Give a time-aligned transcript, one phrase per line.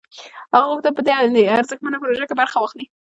[0.53, 1.11] هغه غوښتل په دې
[1.55, 2.85] ارزښتمنه پروژه کې برخه واخلي